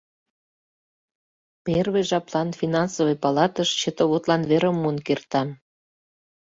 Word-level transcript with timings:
Первый 1.67 2.03
жаплан 2.09 2.47
финансовый 2.61 3.17
палатыш 3.23 3.69
счетоводлан 3.79 4.41
верым 4.49 4.75
муын 4.81 4.97
кертам. 5.07 5.47